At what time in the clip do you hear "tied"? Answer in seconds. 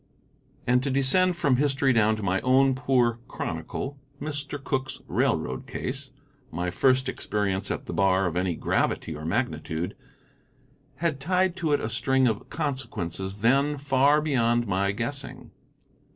11.19-11.55